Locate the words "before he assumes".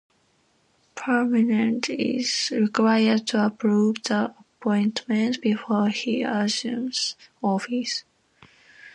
5.43-7.15